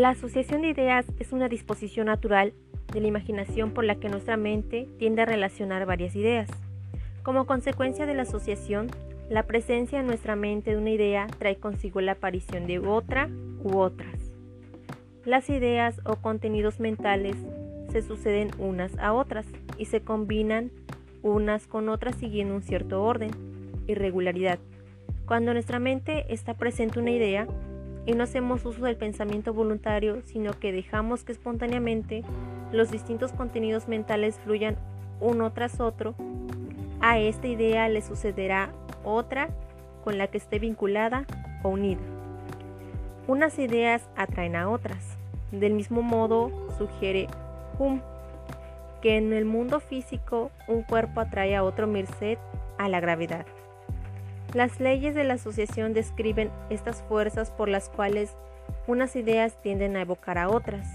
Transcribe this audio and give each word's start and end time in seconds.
La 0.00 0.08
asociación 0.08 0.62
de 0.62 0.68
ideas 0.68 1.04
es 1.18 1.30
una 1.30 1.50
disposición 1.50 2.06
natural 2.06 2.54
de 2.90 3.02
la 3.02 3.08
imaginación 3.08 3.72
por 3.72 3.84
la 3.84 3.96
que 3.96 4.08
nuestra 4.08 4.38
mente 4.38 4.88
tiende 4.98 5.20
a 5.20 5.26
relacionar 5.26 5.84
varias 5.84 6.16
ideas. 6.16 6.48
Como 7.22 7.44
consecuencia 7.44 8.06
de 8.06 8.14
la 8.14 8.22
asociación, 8.22 8.88
la 9.28 9.42
presencia 9.42 10.00
en 10.00 10.06
nuestra 10.06 10.36
mente 10.36 10.70
de 10.70 10.78
una 10.78 10.88
idea 10.88 11.26
trae 11.38 11.56
consigo 11.56 12.00
la 12.00 12.12
aparición 12.12 12.66
de 12.66 12.78
otra 12.78 13.28
u 13.62 13.76
otras. 13.76 14.32
Las 15.26 15.50
ideas 15.50 16.00
o 16.06 16.16
contenidos 16.16 16.80
mentales 16.80 17.36
se 17.92 18.00
suceden 18.00 18.52
unas 18.56 18.96
a 18.98 19.12
otras 19.12 19.44
y 19.76 19.84
se 19.84 20.00
combinan 20.00 20.70
unas 21.22 21.66
con 21.66 21.90
otras 21.90 22.14
siguiendo 22.14 22.54
un 22.54 22.62
cierto 22.62 23.02
orden 23.02 23.32
y 23.86 23.92
regularidad. 23.92 24.60
Cuando 25.26 25.52
nuestra 25.52 25.78
mente 25.78 26.24
está 26.32 26.54
presente 26.54 26.98
una 26.98 27.10
idea, 27.10 27.46
y 28.06 28.12
no 28.12 28.24
hacemos 28.24 28.64
uso 28.64 28.84
del 28.84 28.96
pensamiento 28.96 29.52
voluntario, 29.52 30.22
sino 30.24 30.52
que 30.52 30.72
dejamos 30.72 31.24
que 31.24 31.32
espontáneamente 31.32 32.22
los 32.72 32.90
distintos 32.90 33.32
contenidos 33.32 33.88
mentales 33.88 34.38
fluyan 34.44 34.76
uno 35.20 35.52
tras 35.52 35.80
otro, 35.80 36.14
a 37.00 37.18
esta 37.18 37.46
idea 37.46 37.88
le 37.88 38.02
sucederá 38.02 38.70
otra 39.04 39.48
con 40.04 40.18
la 40.18 40.26
que 40.28 40.38
esté 40.38 40.58
vinculada 40.58 41.26
o 41.62 41.68
unida. 41.68 42.00
Unas 43.26 43.58
ideas 43.58 44.08
atraen 44.16 44.56
a 44.56 44.70
otras. 44.70 45.16
Del 45.52 45.74
mismo 45.74 46.02
modo, 46.02 46.50
sugiere 46.78 47.26
Hume 47.78 48.02
que 49.00 49.16
en 49.16 49.32
el 49.32 49.44
mundo 49.44 49.80
físico 49.80 50.50
un 50.68 50.82
cuerpo 50.82 51.20
atrae 51.20 51.56
a 51.56 51.64
otro 51.64 51.86
merced 51.86 52.38
a 52.78 52.88
la 52.88 53.00
gravedad. 53.00 53.46
Las 54.54 54.80
leyes 54.80 55.14
de 55.14 55.22
la 55.22 55.34
asociación 55.34 55.94
describen 55.94 56.50
estas 56.70 57.02
fuerzas 57.02 57.52
por 57.52 57.68
las 57.68 57.88
cuales 57.88 58.34
unas 58.88 59.14
ideas 59.14 59.62
tienden 59.62 59.96
a 59.96 60.00
evocar 60.00 60.38
a 60.38 60.48
otras. 60.48 60.88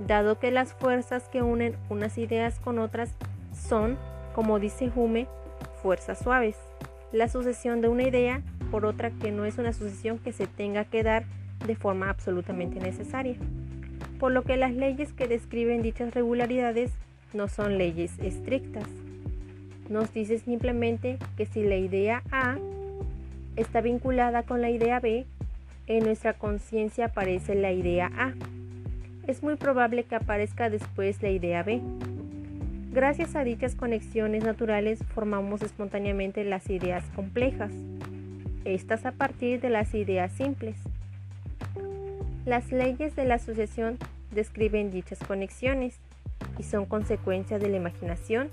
Dado 0.00 0.40
que 0.40 0.50
las 0.50 0.74
fuerzas 0.74 1.28
que 1.28 1.42
unen 1.42 1.76
unas 1.88 2.18
ideas 2.18 2.58
con 2.58 2.80
otras 2.80 3.10
son, 3.52 3.96
como 4.34 4.58
dice 4.58 4.90
Hume, 4.92 5.28
fuerzas 5.82 6.18
suaves, 6.18 6.56
la 7.12 7.28
sucesión 7.28 7.80
de 7.80 7.86
una 7.86 8.02
idea 8.02 8.42
por 8.72 8.86
otra 8.86 9.12
que 9.12 9.30
no 9.30 9.44
es 9.44 9.58
una 9.58 9.72
sucesión 9.72 10.18
que 10.18 10.32
se 10.32 10.48
tenga 10.48 10.84
que 10.84 11.04
dar 11.04 11.24
de 11.64 11.76
forma 11.76 12.10
absolutamente 12.10 12.80
necesaria. 12.80 13.36
Por 14.18 14.32
lo 14.32 14.42
que 14.42 14.56
las 14.56 14.72
leyes 14.72 15.12
que 15.12 15.28
describen 15.28 15.82
dichas 15.82 16.12
regularidades 16.12 16.90
no 17.34 17.46
son 17.46 17.78
leyes 17.78 18.18
estrictas, 18.18 18.88
nos 19.92 20.12
dice 20.12 20.38
simplemente 20.38 21.18
que 21.36 21.46
si 21.46 21.62
la 21.62 21.76
idea 21.76 22.22
A 22.32 22.56
está 23.56 23.82
vinculada 23.82 24.42
con 24.42 24.62
la 24.62 24.70
idea 24.70 24.98
B, 25.00 25.26
en 25.86 26.04
nuestra 26.04 26.32
conciencia 26.32 27.06
aparece 27.06 27.54
la 27.54 27.72
idea 27.72 28.10
A. 28.16 28.32
Es 29.26 29.42
muy 29.42 29.56
probable 29.56 30.04
que 30.04 30.14
aparezca 30.14 30.70
después 30.70 31.22
la 31.22 31.30
idea 31.30 31.62
B. 31.62 31.80
Gracias 32.92 33.36
a 33.36 33.44
dichas 33.44 33.74
conexiones 33.74 34.44
naturales 34.44 34.98
formamos 35.14 35.62
espontáneamente 35.62 36.44
las 36.44 36.68
ideas 36.70 37.04
complejas, 37.14 37.72
estas 38.64 39.04
a 39.06 39.12
partir 39.12 39.60
de 39.60 39.70
las 39.70 39.94
ideas 39.94 40.32
simples. 40.32 40.76
Las 42.44 42.72
leyes 42.72 43.14
de 43.14 43.24
la 43.24 43.34
asociación 43.34 43.98
describen 44.34 44.90
dichas 44.90 45.18
conexiones 45.26 45.98
y 46.58 46.62
son 46.62 46.86
consecuencia 46.86 47.58
de 47.58 47.68
la 47.68 47.76
imaginación 47.76 48.50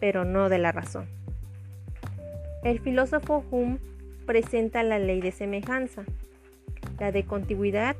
pero 0.00 0.24
no 0.24 0.48
de 0.48 0.58
la 0.58 0.72
razón. 0.72 1.06
El 2.62 2.80
filósofo 2.80 3.44
Hume 3.50 3.78
presenta 4.26 4.82
la 4.82 4.98
ley 4.98 5.20
de 5.20 5.32
semejanza, 5.32 6.04
la 6.98 7.12
de 7.12 7.24
contigüidad 7.24 7.96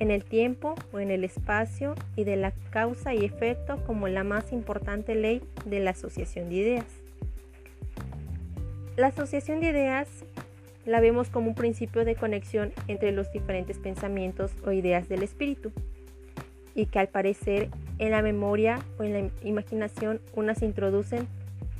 en 0.00 0.10
el 0.10 0.24
tiempo 0.24 0.74
o 0.92 1.00
en 1.00 1.10
el 1.10 1.24
espacio 1.24 1.94
y 2.16 2.24
de 2.24 2.36
la 2.36 2.52
causa 2.70 3.14
y 3.14 3.24
efecto 3.24 3.82
como 3.86 4.08
la 4.08 4.24
más 4.24 4.52
importante 4.52 5.14
ley 5.14 5.42
de 5.64 5.80
la 5.80 5.90
asociación 5.90 6.48
de 6.48 6.54
ideas. 6.56 6.86
La 8.96 9.08
asociación 9.08 9.60
de 9.60 9.70
ideas 9.70 10.08
la 10.84 11.00
vemos 11.00 11.30
como 11.30 11.48
un 11.48 11.54
principio 11.54 12.04
de 12.04 12.16
conexión 12.16 12.72
entre 12.88 13.12
los 13.12 13.30
diferentes 13.30 13.78
pensamientos 13.78 14.52
o 14.64 14.72
ideas 14.72 15.08
del 15.08 15.22
espíritu 15.22 15.70
y 16.74 16.86
que 16.86 16.98
al 16.98 17.08
parecer 17.08 17.68
en 17.98 18.10
la 18.12 18.22
memoria 18.22 18.78
o 18.98 19.04
en 19.04 19.12
la 19.12 19.30
imaginación 19.42 20.20
unas 20.34 20.58
se 20.58 20.66
introducen 20.66 21.28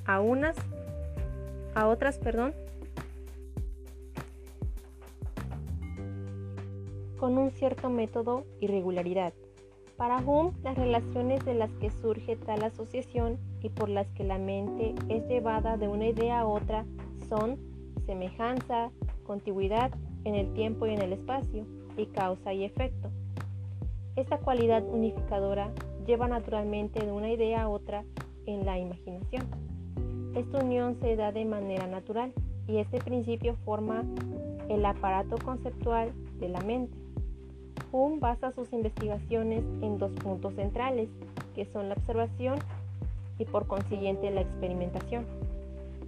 a 0.09 0.21
unas, 0.21 0.57
a 1.75 1.87
otras, 1.87 2.19
perdón, 2.19 2.55
con 7.21 7.37
un 7.37 7.51
cierto 7.51 7.91
método 7.91 8.45
y 8.59 8.69
regularidad. 8.69 9.35
Para 9.99 10.17
Hume, 10.19 10.53
las 10.63 10.79
relaciones 10.79 11.45
de 11.45 11.55
las 11.55 11.71
que 11.73 11.91
surge 11.91 12.37
tal 12.37 12.65
asociación 12.65 13.37
y 13.61 13.69
por 13.69 13.91
las 13.91 14.07
que 14.13 14.25
la 14.25 14.39
mente 14.39 14.95
es 15.09 15.29
llevada 15.29 15.77
de 15.77 15.89
una 15.89 16.07
idea 16.07 16.41
a 16.41 16.47
otra 16.47 16.87
son 17.29 17.59
semejanza, 18.07 18.91
contigüidad 19.25 19.91
en 20.25 20.37
el 20.37 20.55
tiempo 20.55 20.87
y 20.87 20.95
en 20.95 21.03
el 21.03 21.13
espacio, 21.13 21.67
y 21.99 22.07
causa 22.07 22.55
y 22.55 22.65
efecto. 22.65 23.11
Esta 24.17 24.39
cualidad 24.39 24.85
unificadora 24.89 25.71
lleva 26.07 26.29
naturalmente 26.29 27.05
de 27.05 27.13
una 27.13 27.31
idea 27.31 27.63
a 27.63 27.69
otra 27.69 28.05
en 28.47 28.65
la 28.65 28.79
imaginación. 28.79 29.69
Esta 30.39 30.61
unión 30.61 30.97
se 31.01 31.17
da 31.17 31.33
de 31.33 31.45
manera 31.45 31.89
natural 31.89 32.33
y 32.69 32.79
este 32.79 32.99
principio 32.99 33.57
forma 33.65 34.05
el 34.69 34.87
aparato 34.87 35.37
conceptual 35.39 36.13
de 36.39 36.49
la 36.49 36.61
mente. 36.61 36.97
Hume 37.91 38.21
basa 38.21 38.53
sus 38.53 38.73
investigaciones 38.73 39.65
en 39.83 39.99
dos 39.99 40.13
puntos 40.13 40.55
centrales, 40.55 41.09
que 41.57 41.65
son 41.65 41.89
la 41.89 41.97
observación 41.97 42.57
y 43.41 43.47
por 43.47 43.67
consiguiente 43.67 44.31
la 44.31 44.43
experimentación. 44.43 45.27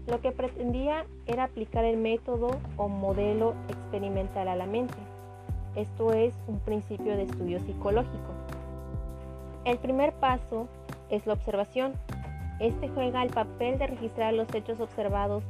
Lo 0.06 0.20
que 0.20 0.30
pretendía 0.30 1.06
era 1.26 1.42
aplicar 1.42 1.84
el 1.84 1.96
método 1.96 2.50
o 2.76 2.86
modelo 2.86 3.54
experimental 3.68 4.46
a 4.46 4.54
la 4.54 4.66
mente. 4.66 4.94
Esto 5.74 6.12
es 6.12 6.34
un 6.46 6.60
principio 6.60 7.16
de 7.16 7.24
estudio 7.24 7.58
psicológico. 7.58 8.30
El 9.64 9.78
primer 9.78 10.12
paso 10.12 10.68
es 11.10 11.26
la 11.26 11.32
observación, 11.32 11.94
este 12.60 12.88
juega 12.90 13.22
el 13.22 13.30
papel 13.30 13.78
de 13.78 13.86
registrar 13.86 14.34
los 14.34 14.54
hechos 14.54 14.78
observados 14.80 15.42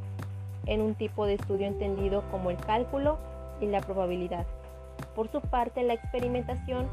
en 0.66 0.80
un 0.80 0.94
tipo 0.94 1.26
de 1.26 1.34
estudio 1.34 1.66
entendido 1.66 2.22
como 2.30 2.50
el 2.50 2.56
cálculo 2.56 3.18
y 3.60 3.66
la 3.66 3.80
probabilidad. 3.80 4.46
Por 5.16 5.28
su 5.28 5.40
parte, 5.40 5.82
la 5.82 5.94
experimentación 5.94 6.86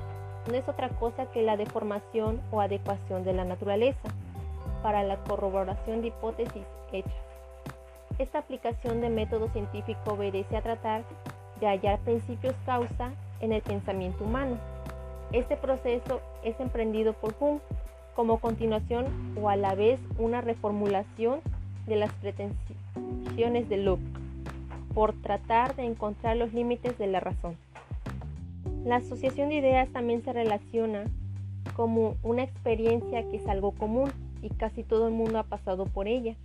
no 0.50 0.56
es 0.56 0.68
otra 0.68 0.90
cosa 0.90 1.28
que 1.32 1.44
la 1.44 1.56
deformación 1.56 2.42
o 2.52 2.62
adecuación 2.62 3.24
de 3.24 3.34
la 3.34 3.46
naturaleza 3.46 4.10
para 4.82 5.04
la 5.04 5.18
corroboración 5.18 6.02
de 6.02 6.08
hipótesis 6.08 6.64
hechas. 6.92 7.14
Esta 8.18 8.40
aplicación 8.40 9.02
de 9.02 9.10
método 9.10 9.50
científico 9.50 10.14
obedece 10.14 10.58
a 10.58 10.62
tratar 10.62 11.04
de 11.60 11.68
hallar 11.68 12.00
principios 12.00 12.56
causa 12.66 13.12
en 13.40 13.54
el 13.54 13.62
pensamiento 13.62 14.24
humano. 14.24 14.58
Este 15.32 15.58
proceso 15.58 16.22
es 16.44 16.60
emprendido 16.60 17.14
por 17.14 17.36
Hume 17.40 17.60
como 18.18 18.40
continuación 18.40 19.06
o 19.40 19.48
a 19.48 19.56
la 19.56 19.76
vez 19.76 20.00
una 20.18 20.42
reformulación 20.42 21.40
de 21.86 21.98
las 21.98 22.12
pretensiones 22.14 23.70
de 23.70 23.78
Locke, 23.78 24.02
por 24.96 25.14
tratar 25.22 25.76
de 25.76 25.84
encontrar 25.84 26.36
los 26.36 26.52
límites 26.52 26.98
de 26.98 27.06
la 27.06 27.20
razón. 27.20 27.56
La 28.84 28.96
asociación 28.96 29.50
de 29.50 29.58
ideas 29.58 29.88
también 29.90 30.24
se 30.24 30.34
relaciona 30.34 31.04
como 31.76 32.16
una 32.24 32.42
experiencia 32.42 33.22
que 33.30 33.38
es 33.38 33.48
algo 33.48 33.74
común 33.74 34.10
y 34.42 34.50
casi 34.50 34.82
todo 34.82 35.08
el 35.08 35.14
mundo 35.14 35.38
ha 35.38 35.44
pasado 35.44 35.86
por 35.86 36.08
ella. 36.08 36.36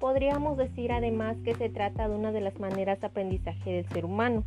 Podríamos 0.00 0.56
decir 0.56 0.90
además 0.90 1.36
que 1.44 1.54
se 1.54 1.68
trata 1.68 2.08
de 2.08 2.16
una 2.16 2.32
de 2.32 2.40
las 2.40 2.58
maneras 2.58 3.00
de 3.00 3.06
aprendizaje 3.06 3.70
del 3.70 3.88
ser 3.90 4.04
humano, 4.04 4.42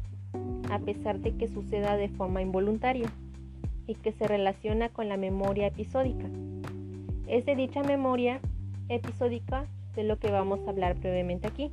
a 0.69 0.79
pesar 0.79 1.19
de 1.19 1.33
que 1.37 1.47
suceda 1.47 1.95
de 1.95 2.09
forma 2.09 2.41
involuntaria 2.41 3.09
y 3.87 3.95
que 3.95 4.11
se 4.11 4.27
relaciona 4.27 4.89
con 4.89 5.09
la 5.09 5.17
memoria 5.17 5.67
episódica. 5.67 6.27
Es 7.27 7.45
de 7.45 7.55
dicha 7.55 7.83
memoria 7.83 8.39
episódica 8.89 9.65
de 9.95 10.03
lo 10.03 10.19
que 10.19 10.31
vamos 10.31 10.59
a 10.65 10.69
hablar 10.69 10.99
brevemente 10.99 11.47
aquí, 11.47 11.71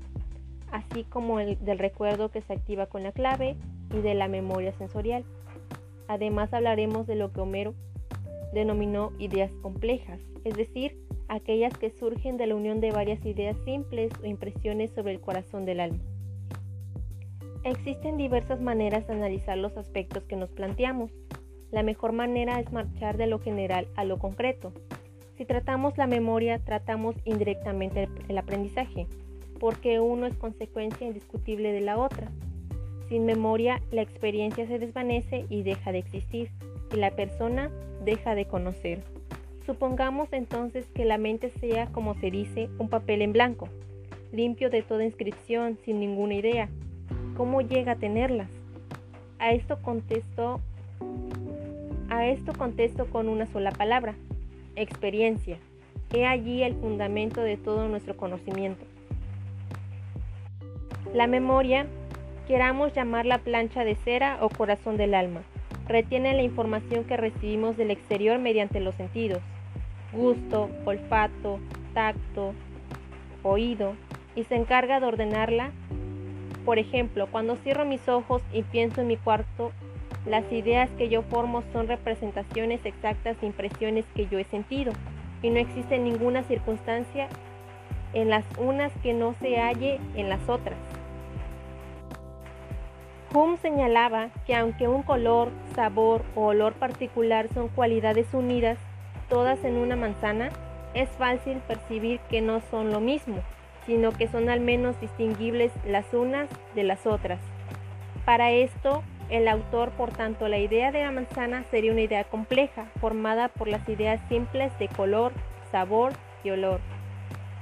así 0.70 1.04
como 1.04 1.40
el 1.40 1.62
del 1.64 1.78
recuerdo 1.78 2.30
que 2.30 2.40
se 2.40 2.52
activa 2.52 2.86
con 2.86 3.02
la 3.02 3.12
clave 3.12 3.56
y 3.94 4.00
de 4.00 4.14
la 4.14 4.28
memoria 4.28 4.72
sensorial. 4.72 5.24
Además 6.08 6.52
hablaremos 6.52 7.06
de 7.06 7.16
lo 7.16 7.32
que 7.32 7.40
Homero 7.40 7.74
denominó 8.52 9.12
ideas 9.18 9.50
complejas, 9.62 10.20
es 10.44 10.54
decir, 10.56 10.98
aquellas 11.28 11.76
que 11.76 11.90
surgen 11.90 12.36
de 12.36 12.46
la 12.46 12.54
unión 12.54 12.80
de 12.80 12.90
varias 12.90 13.24
ideas 13.24 13.56
simples 13.64 14.12
o 14.22 14.26
impresiones 14.26 14.90
sobre 14.90 15.12
el 15.12 15.20
corazón 15.20 15.64
del 15.64 15.80
alma. 15.80 15.98
Existen 17.64 18.16
diversas 18.16 18.60
maneras 18.60 19.06
de 19.06 19.14
analizar 19.14 19.56
los 19.56 19.76
aspectos 19.76 20.24
que 20.24 20.36
nos 20.36 20.50
planteamos, 20.50 21.12
la 21.72 21.82
mejor 21.82 22.12
manera 22.12 22.60
es 22.60 22.70
marchar 22.70 23.16
de 23.16 23.26
lo 23.26 23.40
general 23.40 23.88
a 23.96 24.04
lo 24.04 24.18
concreto. 24.18 24.72
Si 25.36 25.46
tratamos 25.46 25.96
la 25.96 26.06
memoria, 26.06 26.58
tratamos 26.58 27.16
indirectamente 27.24 28.08
el 28.28 28.38
aprendizaje, 28.38 29.06
porque 29.58 29.98
uno 29.98 30.26
es 30.26 30.36
consecuencia 30.36 31.06
indiscutible 31.06 31.72
de 31.72 31.80
la 31.80 31.98
otra. 31.98 32.30
Sin 33.08 33.24
memoria, 33.24 33.80
la 33.90 34.02
experiencia 34.02 34.66
se 34.66 34.78
desvanece 34.78 35.46
y 35.48 35.62
deja 35.62 35.92
de 35.92 35.98
existir, 35.98 36.50
y 36.92 36.96
la 36.96 37.10
persona 37.10 37.70
deja 38.04 38.34
de 38.34 38.44
conocer. 38.44 39.02
Supongamos 39.64 40.32
entonces 40.32 40.86
que 40.94 41.06
la 41.06 41.18
mente 41.18 41.48
sea, 41.48 41.86
como 41.86 42.14
se 42.14 42.30
dice, 42.30 42.68
un 42.78 42.88
papel 42.90 43.22
en 43.22 43.32
blanco, 43.32 43.68
limpio 44.30 44.68
de 44.68 44.82
toda 44.82 45.04
inscripción, 45.04 45.78
sin 45.84 46.00
ninguna 46.00 46.34
idea. 46.34 46.68
¿Cómo 47.36 47.62
llega 47.62 47.92
a 47.92 47.96
tenerlas? 47.96 48.50
A 49.38 49.52
esto 49.52 49.80
contesto 49.80 50.60
a 52.12 52.26
esto 52.26 52.52
contesto 52.52 53.06
con 53.06 53.30
una 53.30 53.46
sola 53.46 53.70
palabra, 53.70 54.14
experiencia. 54.76 55.56
He 56.12 56.26
allí 56.26 56.62
el 56.62 56.74
fundamento 56.74 57.40
de 57.40 57.56
todo 57.56 57.88
nuestro 57.88 58.18
conocimiento. 58.18 58.84
La 61.14 61.26
memoria, 61.26 61.86
queramos 62.46 62.92
llamarla 62.92 63.38
plancha 63.38 63.82
de 63.84 63.94
cera 63.94 64.36
o 64.42 64.50
corazón 64.50 64.98
del 64.98 65.14
alma, 65.14 65.40
retiene 65.88 66.34
la 66.34 66.42
información 66.42 67.04
que 67.04 67.16
recibimos 67.16 67.78
del 67.78 67.90
exterior 67.90 68.38
mediante 68.38 68.78
los 68.80 68.94
sentidos, 68.96 69.40
gusto, 70.12 70.68
olfato, 70.84 71.60
tacto, 71.94 72.52
oído, 73.42 73.94
y 74.36 74.44
se 74.44 74.56
encarga 74.56 75.00
de 75.00 75.06
ordenarla. 75.06 75.72
Por 76.66 76.78
ejemplo, 76.78 77.26
cuando 77.30 77.56
cierro 77.56 77.86
mis 77.86 78.06
ojos 78.06 78.42
y 78.52 78.64
pienso 78.64 79.00
en 79.00 79.06
mi 79.06 79.16
cuarto, 79.16 79.72
las 80.26 80.50
ideas 80.52 80.88
que 80.96 81.08
yo 81.08 81.22
formo 81.22 81.62
son 81.72 81.88
representaciones 81.88 82.84
exactas 82.84 83.40
de 83.40 83.46
impresiones 83.46 84.04
que 84.14 84.26
yo 84.26 84.38
he 84.38 84.44
sentido 84.44 84.92
y 85.42 85.50
no 85.50 85.58
existe 85.58 85.98
ninguna 85.98 86.44
circunstancia 86.44 87.28
en 88.12 88.30
las 88.30 88.44
unas 88.58 88.92
que 89.02 89.14
no 89.14 89.34
se 89.40 89.58
halle 89.58 89.98
en 90.14 90.28
las 90.28 90.48
otras. 90.48 90.78
Hume 93.34 93.56
señalaba 93.56 94.28
que 94.46 94.54
aunque 94.54 94.88
un 94.88 95.02
color, 95.02 95.48
sabor 95.74 96.22
o 96.34 96.46
olor 96.46 96.74
particular 96.74 97.48
son 97.54 97.68
cualidades 97.68 98.26
unidas, 98.34 98.78
todas 99.30 99.64
en 99.64 99.76
una 99.76 99.96
manzana, 99.96 100.50
es 100.92 101.08
fácil 101.10 101.58
percibir 101.66 102.20
que 102.28 102.42
no 102.42 102.60
son 102.70 102.92
lo 102.92 103.00
mismo, 103.00 103.38
sino 103.86 104.12
que 104.12 104.28
son 104.28 104.50
al 104.50 104.60
menos 104.60 105.00
distinguibles 105.00 105.72
las 105.86 106.12
unas 106.12 106.48
de 106.74 106.84
las 106.84 107.06
otras. 107.06 107.40
Para 108.26 108.50
esto, 108.50 109.02
el 109.30 109.48
autor, 109.48 109.90
por 109.90 110.10
tanto, 110.10 110.48
la 110.48 110.58
idea 110.58 110.92
de 110.92 111.02
la 111.02 111.10
manzana 111.10 111.64
sería 111.70 111.92
una 111.92 112.02
idea 112.02 112.24
compleja, 112.24 112.86
formada 113.00 113.48
por 113.48 113.68
las 113.68 113.88
ideas 113.88 114.20
simples 114.28 114.76
de 114.78 114.88
color, 114.88 115.32
sabor 115.70 116.12
y 116.44 116.50
olor. 116.50 116.80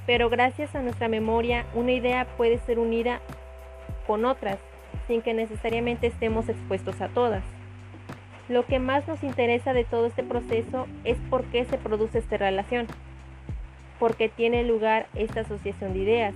Pero 0.06 0.28
gracias 0.28 0.74
a 0.74 0.82
nuestra 0.82 1.08
memoria, 1.08 1.66
una 1.74 1.92
idea 1.92 2.26
puede 2.36 2.58
ser 2.58 2.78
unida 2.78 3.20
con 4.06 4.24
otras, 4.24 4.58
sin 5.06 5.22
que 5.22 5.34
necesariamente 5.34 6.08
estemos 6.08 6.48
expuestos 6.48 7.00
a 7.00 7.08
todas. 7.08 7.44
Lo 8.48 8.66
que 8.66 8.80
más 8.80 9.06
nos 9.06 9.22
interesa 9.22 9.72
de 9.72 9.84
todo 9.84 10.06
este 10.06 10.24
proceso 10.24 10.88
es 11.04 11.16
por 11.30 11.44
qué 11.44 11.64
se 11.66 11.78
produce 11.78 12.18
esta 12.18 12.36
relación, 12.36 12.88
por 14.00 14.16
qué 14.16 14.28
tiene 14.28 14.64
lugar 14.64 15.06
esta 15.14 15.42
asociación 15.42 15.92
de 15.92 16.00
ideas, 16.00 16.34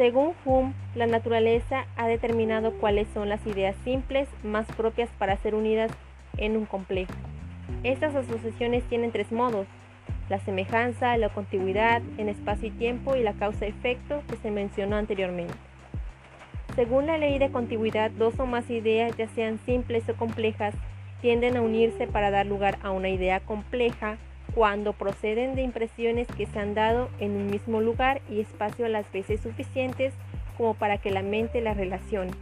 según 0.00 0.32
Hume, 0.46 0.72
la 0.94 1.06
naturaleza 1.06 1.84
ha 1.94 2.06
determinado 2.06 2.72
cuáles 2.72 3.06
son 3.12 3.28
las 3.28 3.46
ideas 3.46 3.76
simples 3.84 4.30
más 4.42 4.66
propias 4.68 5.10
para 5.18 5.36
ser 5.36 5.54
unidas 5.54 5.90
en 6.38 6.56
un 6.56 6.64
complejo. 6.64 7.12
Estas 7.82 8.14
asociaciones 8.14 8.82
tienen 8.84 9.12
tres 9.12 9.30
modos, 9.30 9.66
la 10.30 10.40
semejanza, 10.40 11.18
la 11.18 11.28
contigüidad 11.28 12.00
en 12.16 12.30
espacio 12.30 12.68
y 12.68 12.70
tiempo 12.70 13.14
y 13.14 13.22
la 13.22 13.34
causa-efecto 13.34 14.22
que 14.26 14.36
se 14.36 14.50
mencionó 14.50 14.96
anteriormente. 14.96 15.52
Según 16.76 17.04
la 17.04 17.18
ley 17.18 17.38
de 17.38 17.50
contigüidad, 17.50 18.10
dos 18.10 18.40
o 18.40 18.46
más 18.46 18.70
ideas, 18.70 19.14
ya 19.18 19.28
sean 19.28 19.58
simples 19.66 20.08
o 20.08 20.14
complejas, 20.16 20.74
tienden 21.20 21.58
a 21.58 21.60
unirse 21.60 22.06
para 22.06 22.30
dar 22.30 22.46
lugar 22.46 22.78
a 22.82 22.90
una 22.90 23.10
idea 23.10 23.40
compleja 23.40 24.16
cuando 24.54 24.92
proceden 24.92 25.54
de 25.54 25.62
impresiones 25.62 26.26
que 26.28 26.46
se 26.46 26.58
han 26.58 26.74
dado 26.74 27.08
en 27.18 27.32
un 27.32 27.46
mismo 27.46 27.80
lugar 27.80 28.20
y 28.28 28.40
espacio 28.40 28.88
las 28.88 29.10
veces 29.12 29.40
suficientes 29.40 30.12
como 30.56 30.74
para 30.74 30.98
que 30.98 31.10
la 31.10 31.22
mente 31.22 31.60
las 31.60 31.76
relacione. 31.76 32.32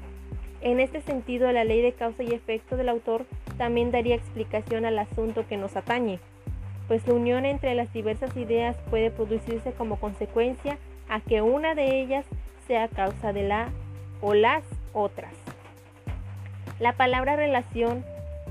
En 0.60 0.80
este 0.80 1.00
sentido, 1.00 1.52
la 1.52 1.64
ley 1.64 1.82
de 1.82 1.92
causa 1.92 2.22
y 2.22 2.32
efecto 2.32 2.76
del 2.76 2.88
autor 2.88 3.26
también 3.58 3.90
daría 3.90 4.16
explicación 4.16 4.84
al 4.84 4.98
asunto 4.98 5.46
que 5.46 5.56
nos 5.56 5.76
atañe, 5.76 6.18
pues 6.88 7.06
la 7.06 7.14
unión 7.14 7.44
entre 7.44 7.74
las 7.74 7.92
diversas 7.92 8.36
ideas 8.36 8.76
puede 8.90 9.10
producirse 9.10 9.72
como 9.72 10.00
consecuencia 10.00 10.78
a 11.08 11.20
que 11.20 11.42
una 11.42 11.74
de 11.74 12.00
ellas 12.00 12.26
sea 12.66 12.88
causa 12.88 13.32
de 13.32 13.44
la 13.44 13.68
o 14.20 14.34
las 14.34 14.64
otras. 14.92 15.32
La 16.80 16.92
palabra 16.94 17.36
relación 17.36 18.04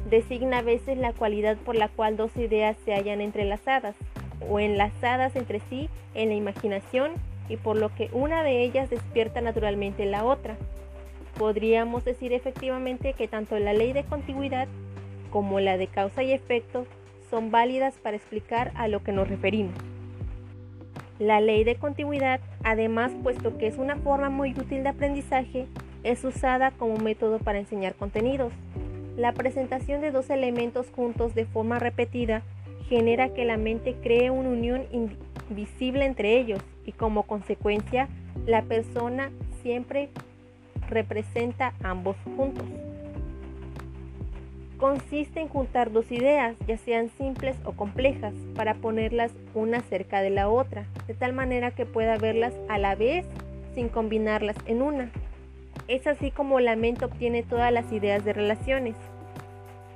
designa 0.09 0.59
a 0.59 0.61
veces 0.61 0.97
la 0.97 1.13
cualidad 1.13 1.57
por 1.57 1.75
la 1.75 1.89
cual 1.89 2.17
dos 2.17 2.35
ideas 2.37 2.77
se 2.85 2.93
hallan 2.93 3.21
entrelazadas 3.21 3.95
o 4.49 4.59
enlazadas 4.59 5.35
entre 5.35 5.59
sí 5.69 5.89
en 6.13 6.29
la 6.29 6.35
imaginación 6.35 7.13
y 7.49 7.57
por 7.57 7.77
lo 7.77 7.93
que 7.93 8.09
una 8.11 8.43
de 8.43 8.63
ellas 8.63 8.89
despierta 8.89 9.41
naturalmente 9.41 10.05
la 10.05 10.25
otra. 10.25 10.57
Podríamos 11.37 12.03
decir 12.03 12.33
efectivamente 12.33 13.13
que 13.13 13.27
tanto 13.27 13.57
la 13.59 13.73
ley 13.73 13.93
de 13.93 14.03
contigüidad 14.03 14.67
como 15.29 15.59
la 15.59 15.77
de 15.77 15.87
causa 15.87 16.23
y 16.23 16.31
efecto 16.31 16.85
son 17.29 17.51
válidas 17.51 17.95
para 17.95 18.17
explicar 18.17 18.71
a 18.75 18.87
lo 18.87 19.03
que 19.03 19.11
nos 19.11 19.27
referimos. 19.27 19.73
La 21.19 21.41
ley 21.41 21.63
de 21.63 21.75
contigüidad, 21.75 22.39
además, 22.63 23.11
puesto 23.23 23.57
que 23.57 23.67
es 23.67 23.77
una 23.77 23.95
forma 23.97 24.29
muy 24.29 24.51
útil 24.51 24.83
de 24.83 24.89
aprendizaje, 24.89 25.67
es 26.03 26.23
usada 26.23 26.71
como 26.71 26.97
método 26.97 27.39
para 27.39 27.59
enseñar 27.59 27.95
contenidos. 27.95 28.53
La 29.17 29.31
presentación 29.31 29.99
de 29.99 30.11
dos 30.11 30.29
elementos 30.29 30.91
juntos 30.95 31.33
de 31.33 31.45
forma 31.45 31.79
repetida 31.79 32.43
genera 32.87 33.29
que 33.29 33.45
la 33.45 33.57
mente 33.57 33.95
cree 33.95 34.29
una 34.29 34.49
unión 34.49 34.83
invisible 34.91 36.05
entre 36.05 36.37
ellos 36.37 36.61
y 36.85 36.91
como 36.91 37.23
consecuencia 37.23 38.09
la 38.45 38.61
persona 38.61 39.31
siempre 39.63 40.09
representa 40.87 41.73
ambos 41.81 42.15
juntos. 42.35 42.63
Consiste 44.77 45.41
en 45.41 45.47
juntar 45.47 45.91
dos 45.91 46.11
ideas, 46.11 46.55
ya 46.67 46.77
sean 46.77 47.09
simples 47.17 47.57
o 47.65 47.71
complejas, 47.71 48.35
para 48.55 48.75
ponerlas 48.75 49.31
una 49.55 49.81
cerca 49.81 50.21
de 50.21 50.29
la 50.29 50.47
otra, 50.47 50.85
de 51.07 51.15
tal 51.15 51.33
manera 51.33 51.71
que 51.71 51.87
pueda 51.87 52.17
verlas 52.17 52.53
a 52.69 52.77
la 52.77 52.93
vez 52.93 53.25
sin 53.73 53.89
combinarlas 53.89 54.55
en 54.67 54.83
una. 54.83 55.11
Es 55.87 56.05
así 56.05 56.31
como 56.31 56.59
la 56.59 56.75
mente 56.75 57.05
obtiene 57.05 57.43
todas 57.43 57.71
las 57.71 57.91
ideas 57.93 58.25
de 58.25 58.33
relaciones. 58.33 58.95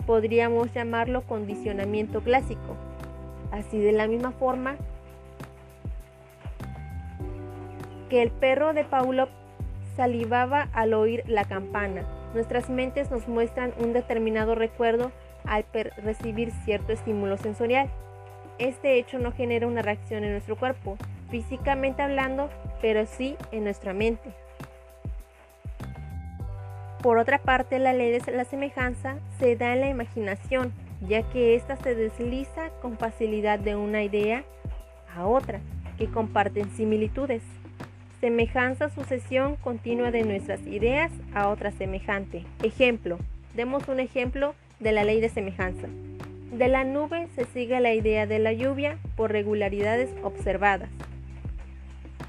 Podríamos 0.06 0.74
llamarlo 0.74 1.24
condicionamiento 1.24 2.22
clásico. 2.22 2.78
Así 3.52 3.78
de 3.80 3.92
la 3.92 4.08
misma 4.08 4.32
forma 4.32 4.78
que 8.10 8.22
el 8.22 8.32
perro 8.32 8.74
de 8.74 8.86
Paulo 8.86 9.28
salivaba 9.98 10.70
al 10.74 10.94
oír 10.94 11.24
la 11.28 11.44
campana. 11.44 12.06
Nuestras 12.34 12.70
mentes 12.70 13.12
nos 13.12 13.28
muestran 13.28 13.74
un 13.78 13.92
determinado 13.92 14.56
recuerdo 14.56 15.12
al 15.46 15.66
recibir 15.98 16.52
cierto 16.64 16.94
estímulo 16.94 17.38
sensorial. 17.38 17.90
Este 18.60 18.98
hecho 18.98 19.20
no 19.20 19.34
genera 19.34 19.68
una 19.68 19.82
reacción 19.82 20.24
en 20.24 20.32
nuestro 20.32 20.56
cuerpo, 20.56 20.98
físicamente 21.30 22.02
hablando, 22.02 22.50
pero 22.82 23.06
sí 23.06 23.36
en 23.52 23.66
nuestra 23.66 23.94
mente. 23.94 24.34
Por 27.02 27.18
otra 27.18 27.40
parte, 27.40 27.80
la 27.80 27.94
ley 27.94 28.12
de 28.12 28.32
la 28.32 28.46
semejanza 28.46 29.18
se 29.40 29.56
da 29.56 29.74
en 29.74 29.82
la 29.82 29.90
imaginación, 29.90 30.72
ya 31.08 31.24
que 31.24 31.56
ésta 31.56 31.76
se 31.78 31.96
desliza 31.96 32.70
con 32.80 32.98
facilidad 32.98 33.58
de 33.58 33.76
una 33.76 34.04
idea 34.04 34.44
a 35.16 35.26
otra, 35.26 35.62
que 35.98 36.08
comparten 36.08 36.70
similitudes. 36.76 37.42
Semejanza 38.20 38.90
sucesión 38.90 39.56
continua 39.56 40.12
de 40.12 40.22
nuestras 40.22 40.62
ideas 40.68 41.12
a 41.34 41.50
otra 41.50 41.72
semejante. 41.72 42.46
Ejemplo, 42.62 43.18
demos 43.56 43.88
un 43.88 44.00
ejemplo 44.00 44.54
de 44.80 44.92
la 44.92 45.04
ley 45.04 45.20
de 45.22 45.30
semejanza. 45.30 45.88
De 46.52 46.68
la 46.68 46.84
nube 46.84 47.30
se 47.36 47.46
sigue 47.46 47.80
la 47.80 47.96
idea 47.96 48.28
de 48.28 48.38
la 48.38 48.54
lluvia 48.54 49.00
por 49.16 49.32
regularidades 49.32 50.12
observadas. 50.22 50.90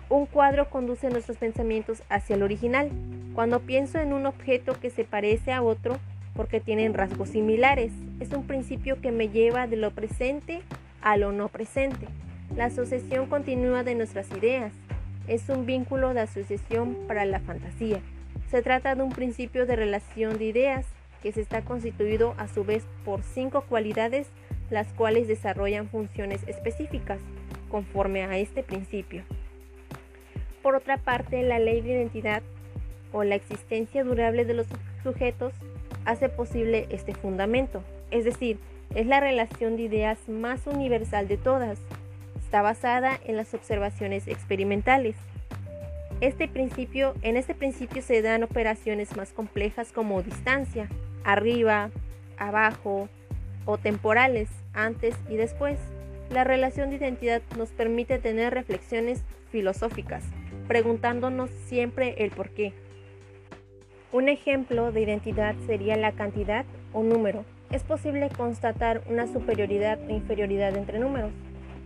Un 0.08 0.24
cuadro 0.24 0.70
conduce 0.70 1.10
nuestros 1.10 1.36
pensamientos 1.36 2.02
hacia 2.08 2.36
el 2.36 2.42
original. 2.42 2.90
Cuando 3.34 3.60
pienso 3.60 3.98
en 3.98 4.12
un 4.12 4.26
objeto 4.26 4.78
que 4.78 4.90
se 4.90 5.04
parece 5.04 5.52
a 5.52 5.62
otro, 5.62 5.98
porque 6.34 6.60
tienen 6.60 6.94
rasgos 6.94 7.30
similares, 7.30 7.92
es 8.20 8.30
un 8.32 8.46
principio 8.46 9.00
que 9.00 9.10
me 9.10 9.28
lleva 9.28 9.66
de 9.66 9.76
lo 9.76 9.90
presente 9.90 10.62
a 11.00 11.16
lo 11.16 11.32
no 11.32 11.48
presente. 11.48 12.06
La 12.56 12.66
asociación 12.66 13.26
continua 13.26 13.84
de 13.84 13.94
nuestras 13.94 14.30
ideas 14.32 14.72
es 15.28 15.48
un 15.48 15.66
vínculo 15.66 16.12
de 16.14 16.20
asociación 16.20 16.96
para 17.08 17.24
la 17.24 17.40
fantasía. 17.40 18.00
Se 18.50 18.60
trata 18.60 18.94
de 18.94 19.02
un 19.02 19.10
principio 19.10 19.66
de 19.66 19.76
relación 19.76 20.38
de 20.38 20.44
ideas 20.44 20.86
que 21.22 21.32
se 21.32 21.40
está 21.40 21.62
constituido 21.62 22.34
a 22.36 22.48
su 22.48 22.64
vez 22.64 22.84
por 23.04 23.22
cinco 23.22 23.62
cualidades 23.62 24.28
las 24.70 24.88
cuales 24.94 25.28
desarrollan 25.28 25.88
funciones 25.88 26.42
específicas 26.48 27.20
conforme 27.70 28.24
a 28.24 28.36
este 28.38 28.62
principio. 28.62 29.22
Por 30.62 30.74
otra 30.74 30.96
parte, 30.96 31.42
la 31.42 31.58
ley 31.58 31.80
de 31.82 31.92
identidad 31.92 32.42
o 33.12 33.24
la 33.24 33.34
existencia 33.34 34.04
durable 34.04 34.44
de 34.44 34.54
los 34.54 34.66
sujetos 35.02 35.52
hace 36.04 36.28
posible 36.28 36.86
este 36.90 37.14
fundamento, 37.14 37.82
es 38.10 38.24
decir, 38.24 38.58
es 38.94 39.06
la 39.06 39.20
relación 39.20 39.76
de 39.76 39.84
ideas 39.84 40.18
más 40.28 40.66
universal 40.66 41.28
de 41.28 41.36
todas. 41.36 41.78
Está 42.44 42.60
basada 42.60 43.18
en 43.24 43.36
las 43.36 43.54
observaciones 43.54 44.28
experimentales. 44.28 45.16
Este 46.20 46.46
principio, 46.46 47.14
en 47.22 47.36
este 47.36 47.54
principio 47.54 48.02
se 48.02 48.20
dan 48.20 48.42
operaciones 48.42 49.16
más 49.16 49.32
complejas 49.32 49.92
como 49.92 50.22
distancia, 50.22 50.88
arriba, 51.24 51.90
abajo 52.36 53.08
o 53.64 53.78
temporales, 53.78 54.48
antes 54.74 55.14
y 55.28 55.36
después. 55.36 55.78
La 56.30 56.44
relación 56.44 56.90
de 56.90 56.96
identidad 56.96 57.42
nos 57.56 57.70
permite 57.70 58.18
tener 58.18 58.54
reflexiones 58.54 59.22
filosóficas, 59.50 60.22
preguntándonos 60.68 61.50
siempre 61.66 62.14
el 62.18 62.30
por 62.30 62.50
qué. 62.50 62.72
Un 64.12 64.28
ejemplo 64.28 64.92
de 64.92 65.00
identidad 65.00 65.54
sería 65.66 65.96
la 65.96 66.12
cantidad 66.12 66.66
o 66.92 67.02
número. 67.02 67.46
Es 67.70 67.82
posible 67.82 68.28
constatar 68.28 69.00
una 69.08 69.26
superioridad 69.26 69.98
o 70.06 70.10
inferioridad 70.10 70.76
entre 70.76 70.98
números, 70.98 71.32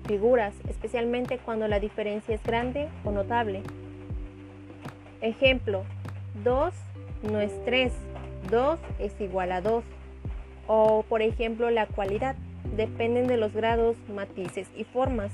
figuras, 0.09 0.52
especialmente 0.68 1.38
cuando 1.38 1.68
la 1.68 1.78
diferencia 1.78 2.35
es 2.35 2.42
grande 2.42 2.88
o 3.04 3.12
notable. 3.12 3.62
Ejemplo, 5.21 5.85
2 6.42 6.75
no 7.30 7.38
es 7.38 7.52
3, 7.64 7.92
2 8.50 8.80
es 8.99 9.21
igual 9.21 9.52
a 9.52 9.61
2. 9.61 9.85
O 10.66 11.04
por 11.09 11.23
ejemplo 11.23 11.71
la 11.71 11.87
cualidad, 11.87 12.35
dependen 12.76 13.28
de 13.28 13.37
los 13.37 13.54
grados, 13.54 13.97
matices 14.12 14.68
y 14.76 14.83
formas. 14.83 15.30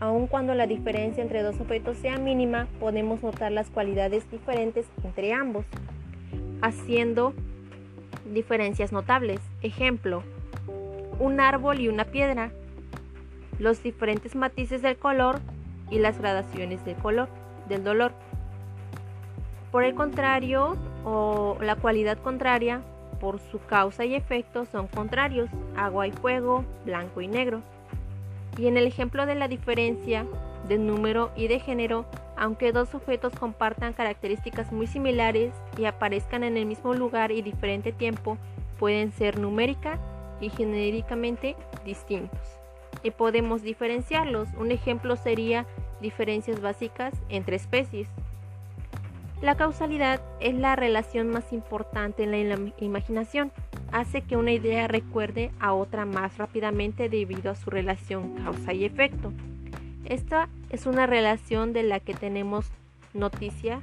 Aun 0.00 0.26
cuando 0.26 0.56
la 0.56 0.66
diferencia 0.66 1.22
entre 1.22 1.44
dos 1.44 1.60
objetos 1.60 1.96
sea 1.98 2.18
mínima, 2.18 2.66
podemos 2.80 3.22
notar 3.22 3.52
las 3.52 3.70
cualidades 3.70 4.28
diferentes 4.32 4.86
entre 5.04 5.32
ambos 5.32 5.64
haciendo 6.64 7.34
diferencias 8.32 8.90
notables. 8.90 9.38
Ejemplo, 9.60 10.22
un 11.18 11.38
árbol 11.38 11.78
y 11.80 11.88
una 11.88 12.06
piedra, 12.06 12.52
los 13.58 13.82
diferentes 13.82 14.34
matices 14.34 14.80
del 14.80 14.96
color 14.96 15.40
y 15.90 15.98
las 15.98 16.18
gradaciones 16.18 16.84
del 16.84 16.96
color, 16.96 17.28
del 17.68 17.84
dolor. 17.84 18.12
Por 19.70 19.84
el 19.84 19.94
contrario, 19.94 20.76
o 21.04 21.58
la 21.60 21.76
cualidad 21.76 22.16
contraria, 22.18 22.80
por 23.20 23.40
su 23.40 23.58
causa 23.66 24.06
y 24.06 24.14
efecto 24.14 24.64
son 24.64 24.86
contrarios, 24.86 25.50
agua 25.76 26.06
y 26.06 26.12
fuego, 26.12 26.64
blanco 26.86 27.20
y 27.20 27.28
negro. 27.28 27.60
Y 28.56 28.68
en 28.68 28.78
el 28.78 28.86
ejemplo 28.86 29.26
de 29.26 29.34
la 29.34 29.48
diferencia 29.48 30.24
de 30.66 30.78
número 30.78 31.30
y 31.36 31.48
de 31.48 31.60
género, 31.60 32.06
aunque 32.44 32.72
dos 32.72 32.94
objetos 32.94 33.32
compartan 33.32 33.94
características 33.94 34.70
muy 34.70 34.86
similares 34.86 35.54
y 35.78 35.86
aparezcan 35.86 36.44
en 36.44 36.58
el 36.58 36.66
mismo 36.66 36.92
lugar 36.92 37.32
y 37.32 37.40
diferente 37.40 37.90
tiempo, 37.90 38.36
pueden 38.78 39.12
ser 39.12 39.38
numérica 39.38 39.98
y 40.42 40.50
genéricamente 40.50 41.56
distintos. 41.86 42.60
Y 43.02 43.12
podemos 43.12 43.62
diferenciarlos. 43.62 44.48
Un 44.58 44.72
ejemplo 44.72 45.16
sería 45.16 45.64
diferencias 46.02 46.60
básicas 46.60 47.14
entre 47.30 47.56
especies. 47.56 48.08
La 49.40 49.56
causalidad 49.56 50.20
es 50.40 50.54
la 50.54 50.76
relación 50.76 51.30
más 51.30 51.50
importante 51.50 52.24
en 52.24 52.50
la 52.50 52.58
imaginación. 52.76 53.52
Hace 53.90 54.20
que 54.20 54.36
una 54.36 54.52
idea 54.52 54.86
recuerde 54.86 55.50
a 55.60 55.72
otra 55.72 56.04
más 56.04 56.36
rápidamente 56.36 57.08
debido 57.08 57.50
a 57.50 57.54
su 57.54 57.70
relación 57.70 58.34
causa 58.44 58.74
y 58.74 58.84
efecto. 58.84 59.32
Esta 60.04 60.48
es 60.68 60.86
una 60.86 61.06
relación 61.06 61.72
de 61.72 61.82
la 61.82 61.98
que 61.98 62.12
tenemos 62.12 62.66
noticia 63.14 63.80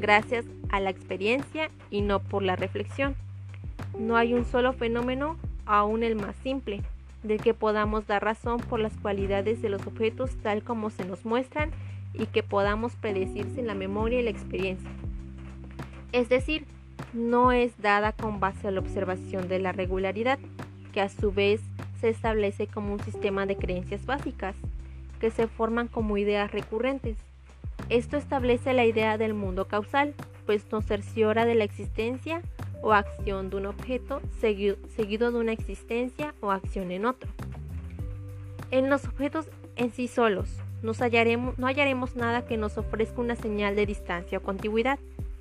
gracias 0.00 0.44
a 0.68 0.80
la 0.80 0.90
experiencia 0.90 1.70
y 1.90 2.00
no 2.00 2.20
por 2.20 2.42
la 2.42 2.56
reflexión. 2.56 3.14
No 3.98 4.16
hay 4.16 4.34
un 4.34 4.44
solo 4.44 4.72
fenómeno, 4.72 5.36
aún 5.66 6.02
el 6.02 6.16
más 6.16 6.34
simple, 6.42 6.82
del 7.22 7.40
que 7.40 7.54
podamos 7.54 8.06
dar 8.06 8.24
razón 8.24 8.58
por 8.58 8.80
las 8.80 8.96
cualidades 8.96 9.62
de 9.62 9.68
los 9.68 9.86
objetos 9.86 10.34
tal 10.42 10.64
como 10.64 10.90
se 10.90 11.04
nos 11.04 11.24
muestran 11.24 11.70
y 12.14 12.26
que 12.26 12.42
podamos 12.42 12.96
predecir 12.96 13.46
sin 13.54 13.66
la 13.66 13.74
memoria 13.74 14.20
y 14.20 14.24
la 14.24 14.30
experiencia. 14.30 14.90
Es 16.12 16.28
decir, 16.28 16.64
no 17.12 17.52
es 17.52 17.80
dada 17.80 18.12
con 18.12 18.40
base 18.40 18.66
a 18.66 18.70
la 18.72 18.80
observación 18.80 19.48
de 19.48 19.60
la 19.60 19.70
regularidad, 19.70 20.40
que 20.92 21.00
a 21.00 21.08
su 21.08 21.30
vez 21.30 21.60
se 22.00 22.08
establece 22.08 22.66
como 22.66 22.92
un 22.92 23.00
sistema 23.00 23.46
de 23.46 23.56
creencias 23.56 24.06
básicas 24.06 24.56
que 25.20 25.30
se 25.30 25.46
forman 25.46 25.86
como 25.86 26.16
ideas 26.16 26.50
recurrentes. 26.50 27.16
Esto 27.88 28.16
establece 28.16 28.72
la 28.72 28.84
idea 28.84 29.18
del 29.18 29.34
mundo 29.34 29.66
causal, 29.66 30.14
pues 30.46 30.64
nos 30.72 30.84
cerciora 30.86 31.44
de 31.44 31.54
la 31.54 31.64
existencia 31.64 32.42
o 32.82 32.92
acción 32.92 33.50
de 33.50 33.56
un 33.56 33.66
objeto 33.66 34.20
seguido, 34.40 34.76
de 35.30 35.38
una 35.38 35.52
existencia 35.52 36.34
o 36.40 36.50
acción 36.50 36.90
en 36.90 37.06
otro. 37.06 37.30
En 38.70 38.88
los 38.90 39.04
objetos 39.04 39.46
en 39.76 39.92
sí 39.92 40.08
solos 40.08 40.48
no 40.82 40.92
hallaremos 40.94 42.16
nada 42.16 42.46
que 42.46 42.56
nos 42.56 42.78
ofrezca 42.78 43.20
una 43.20 43.36
señal 43.36 43.76
de 43.76 43.86
distancia 43.86 44.38
o 44.38 44.42
contigüidad. 44.42 44.98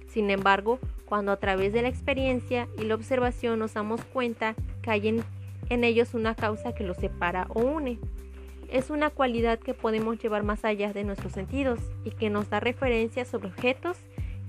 Sin 0.08 0.30
embargo, 0.32 0.80
cuando 1.06 1.32
a 1.32 1.38
través 1.38 1.72
de 1.72 1.82
la 1.82 1.88
experiencia 1.88 2.68
y 2.78 2.84
la 2.84 2.96
observación 2.96 3.60
nos 3.60 3.74
damos 3.74 4.04
cuenta 4.06 4.56
que 4.82 4.92
hay 4.92 5.22
en 5.70 5.84
ellos 5.84 6.14
una 6.14 6.36
causa 6.36 6.74
que 6.74 6.84
los 6.84 6.98
separa 6.98 7.46
o 7.50 7.62
une, 7.62 8.00
es 8.72 8.90
una 8.90 9.10
cualidad 9.10 9.60
que 9.60 9.74
podemos 9.74 10.20
llevar 10.20 10.44
más 10.44 10.64
allá 10.64 10.94
de 10.94 11.04
nuestros 11.04 11.34
sentidos 11.34 11.80
y 12.04 12.12
que 12.12 12.30
nos 12.30 12.50
da 12.50 12.60
referencias 12.60 13.28
sobre 13.28 13.48
objetos 13.48 13.98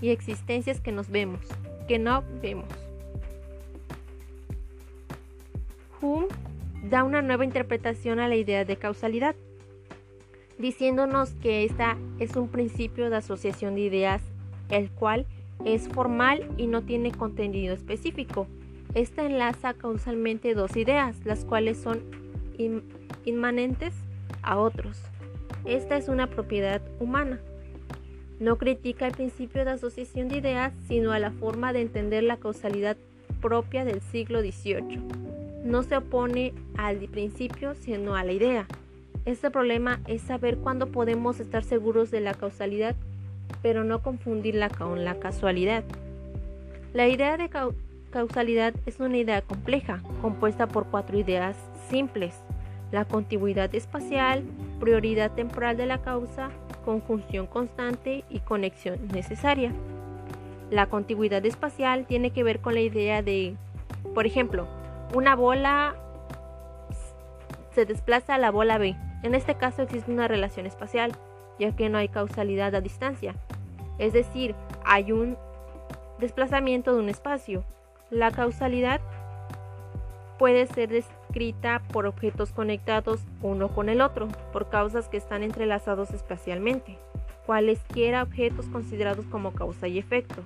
y 0.01 0.09
existencias 0.09 0.79
que 0.79 0.91
nos 0.91 1.09
vemos, 1.09 1.41
que 1.87 1.99
no 1.99 2.23
vemos. 2.41 2.67
Hume 6.01 6.27
da 6.89 7.03
una 7.03 7.21
nueva 7.21 7.45
interpretación 7.45 8.19
a 8.19 8.27
la 8.27 8.35
idea 8.35 8.65
de 8.65 8.75
causalidad, 8.75 9.35
diciéndonos 10.57 11.31
que 11.33 11.63
esta 11.63 11.97
es 12.19 12.35
un 12.35 12.47
principio 12.47 13.09
de 13.09 13.17
asociación 13.17 13.75
de 13.75 13.81
ideas, 13.81 14.21
el 14.69 14.89
cual 14.91 15.25
es 15.65 15.87
formal 15.89 16.47
y 16.57 16.67
no 16.67 16.81
tiene 16.81 17.11
contenido 17.11 17.73
específico. 17.73 18.47
Esta 18.93 19.23
enlaza 19.23 19.73
causalmente 19.73 20.53
dos 20.53 20.75
ideas, 20.75 21.15
las 21.23 21.45
cuales 21.45 21.77
son 21.77 22.01
inmanentes 23.25 23.93
a 24.43 24.57
otros. 24.57 24.97
Esta 25.65 25.97
es 25.97 26.07
una 26.07 26.27
propiedad 26.27 26.81
humana. 26.99 27.39
No 28.39 28.57
critica 28.57 29.05
el 29.07 29.13
principio 29.13 29.63
de 29.63 29.71
asociación 29.71 30.27
de 30.27 30.37
ideas, 30.37 30.73
sino 30.87 31.11
a 31.11 31.19
la 31.19 31.31
forma 31.31 31.73
de 31.73 31.81
entender 31.81 32.23
la 32.23 32.37
causalidad 32.37 32.97
propia 33.41 33.85
del 33.85 34.01
siglo 34.01 34.41
XVIII. 34.41 34.99
No 35.63 35.83
se 35.83 35.97
opone 35.97 36.53
al 36.77 36.97
principio, 36.97 37.75
sino 37.75 38.15
a 38.15 38.23
la 38.23 38.31
idea. 38.31 38.67
Este 39.25 39.51
problema 39.51 39.99
es 40.07 40.23
saber 40.23 40.57
cuándo 40.57 40.87
podemos 40.87 41.39
estar 41.39 41.63
seguros 41.63 42.09
de 42.09 42.21
la 42.21 42.33
causalidad, 42.33 42.95
pero 43.61 43.83
no 43.83 44.01
confundirla 44.01 44.69
con 44.69 45.05
la 45.05 45.19
casualidad. 45.19 45.83
La 46.93 47.07
idea 47.07 47.37
de 47.37 47.49
causalidad 48.09 48.73
es 48.87 48.99
una 48.99 49.17
idea 49.17 49.43
compleja, 49.43 50.01
compuesta 50.21 50.67
por 50.67 50.87
cuatro 50.87 51.19
ideas 51.19 51.55
simples 51.89 52.33
la 52.91 53.05
contigüidad 53.05 53.73
espacial, 53.73 54.43
prioridad 54.79 55.31
temporal 55.31 55.77
de 55.77 55.85
la 55.85 56.01
causa, 56.01 56.49
conjunción 56.83 57.47
constante 57.47 58.23
y 58.29 58.39
conexión 58.39 59.07
necesaria. 59.13 59.71
La 60.69 60.87
contigüidad 60.87 61.45
espacial 61.45 62.05
tiene 62.05 62.31
que 62.31 62.43
ver 62.43 62.59
con 62.59 62.73
la 62.73 62.81
idea 62.81 63.21
de, 63.21 63.55
por 64.13 64.25
ejemplo, 64.25 64.67
una 65.13 65.35
bola 65.35 65.95
se 67.73 67.85
desplaza 67.85 68.35
a 68.35 68.37
la 68.37 68.51
bola 68.51 68.77
B. 68.77 68.95
En 69.23 69.35
este 69.35 69.55
caso 69.55 69.81
existe 69.81 70.11
una 70.11 70.27
relación 70.27 70.65
espacial, 70.65 71.13
ya 71.59 71.75
que 71.75 71.89
no 71.89 71.97
hay 71.97 72.09
causalidad 72.09 72.75
a 72.75 72.81
distancia. 72.81 73.35
Es 73.97 74.13
decir, 74.13 74.55
hay 74.83 75.11
un 75.11 75.37
desplazamiento 76.19 76.93
de 76.93 76.99
un 76.99 77.09
espacio. 77.09 77.63
La 78.09 78.31
causalidad 78.31 78.99
puede 80.37 80.67
ser 80.67 80.91
por 81.91 82.05
objetos 82.05 82.51
conectados 82.51 83.21
uno 83.41 83.69
con 83.69 83.89
el 83.89 84.01
otro, 84.01 84.27
por 84.51 84.69
causas 84.69 85.07
que 85.07 85.17
están 85.17 85.43
entrelazados 85.43 86.11
espacialmente, 86.11 86.97
cualesquiera 87.45 88.23
objetos 88.23 88.65
considerados 88.67 89.25
como 89.25 89.53
causa 89.53 89.87
y 89.87 89.97
efecto. 89.97 90.43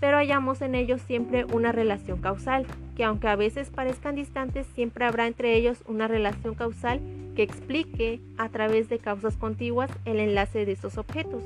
Pero 0.00 0.16
hallamos 0.16 0.62
en 0.62 0.74
ellos 0.74 1.00
siempre 1.02 1.44
una 1.44 1.72
relación 1.72 2.20
causal, 2.20 2.66
que 2.96 3.04
aunque 3.04 3.28
a 3.28 3.36
veces 3.36 3.70
parezcan 3.70 4.16
distantes, 4.16 4.66
siempre 4.74 5.04
habrá 5.04 5.26
entre 5.26 5.54
ellos 5.54 5.82
una 5.86 6.08
relación 6.08 6.54
causal 6.54 7.00
que 7.36 7.42
explique 7.42 8.20
a 8.36 8.48
través 8.48 8.88
de 8.88 8.98
causas 8.98 9.36
contiguas 9.36 9.90
el 10.06 10.18
enlace 10.18 10.64
de 10.64 10.72
estos 10.72 10.98
objetos. 10.98 11.42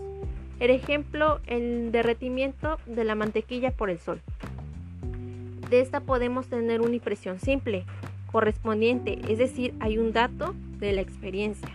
El 0.60 0.70
ejemplo, 0.70 1.40
el 1.46 1.90
derretimiento 1.92 2.78
de 2.86 3.04
la 3.04 3.14
mantequilla 3.14 3.72
por 3.72 3.90
el 3.90 3.98
sol. 3.98 4.20
De 5.68 5.80
esta 5.80 6.00
podemos 6.00 6.46
tener 6.46 6.80
una 6.80 6.94
impresión 6.94 7.40
simple, 7.40 7.84
correspondiente, 8.34 9.20
es 9.28 9.38
decir, 9.38 9.74
hay 9.78 9.96
un 9.96 10.12
dato 10.12 10.56
de 10.80 10.90
la 10.90 11.02
experiencia. 11.02 11.68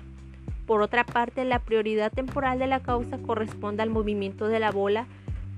Por 0.65 0.81
otra 0.81 1.05
parte, 1.05 1.45
la 1.45 1.59
prioridad 1.59 2.11
temporal 2.11 2.59
de 2.59 2.67
la 2.67 2.81
causa 2.81 3.17
corresponde 3.17 3.81
al 3.81 3.89
movimiento 3.89 4.49
de 4.49 4.59
la 4.59 4.69
bola 4.69 5.07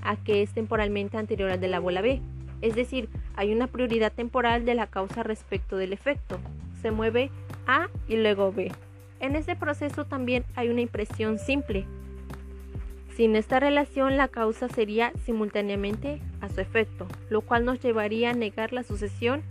a 0.03 0.15
que 0.15 0.43
es 0.43 0.53
temporalmente 0.53 1.17
anterior 1.17 1.49
al 1.49 1.59
de 1.59 1.69
la 1.69 1.79
bola 1.79 2.01
B. 2.01 2.21
Es 2.61 2.75
decir, 2.75 3.09
hay 3.35 3.51
una 3.51 3.65
prioridad 3.65 4.13
temporal 4.13 4.63
de 4.63 4.75
la 4.75 4.85
causa 4.85 5.23
respecto 5.23 5.75
del 5.75 5.91
efecto. 5.91 6.37
Se 6.83 6.91
mueve 6.91 7.31
A 7.65 7.87
y 8.07 8.17
luego 8.17 8.51
B. 8.51 8.71
En 9.19 9.35
ese 9.35 9.55
proceso 9.55 10.05
también 10.05 10.43
hay 10.53 10.69
una 10.69 10.81
impresión 10.81 11.39
simple. 11.39 11.87
Sin 13.15 13.35
esta 13.35 13.59
relación 13.59 14.17
la 14.17 14.27
causa 14.27 14.69
sería 14.69 15.13
simultáneamente 15.25 16.21
a 16.41 16.49
su 16.49 16.61
efecto, 16.61 17.07
lo 17.31 17.41
cual 17.41 17.65
nos 17.65 17.81
llevaría 17.81 18.29
a 18.29 18.33
negar 18.33 18.71
la 18.71 18.83
sucesión 18.83 19.41